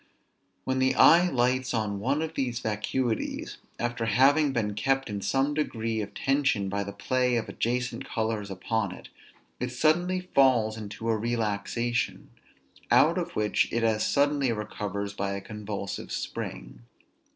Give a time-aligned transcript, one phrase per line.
[0.63, 5.53] When the eye lights on one of these vacuities, after having been kept in some
[5.53, 9.09] degree of tension by the play of the adjacent colors upon it,
[9.59, 12.31] it suddenly falls into a relaxation;
[12.89, 16.81] out of which it as suddenly recovers by a convulsive spring.